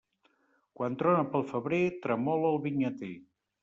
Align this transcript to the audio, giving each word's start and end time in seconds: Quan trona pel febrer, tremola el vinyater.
Quan 0.79 0.95
trona 1.03 1.27
pel 1.35 1.47
febrer, 1.53 1.85
tremola 2.09 2.53
el 2.55 2.63
vinyater. 2.69 3.17